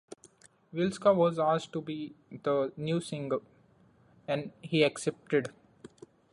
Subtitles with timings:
[0.73, 3.37] Wilska was asked to be the new singer,
[4.27, 5.53] and he accepted.